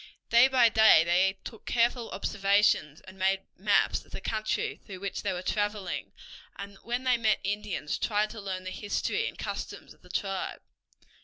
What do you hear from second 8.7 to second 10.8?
history and customs of the tribe.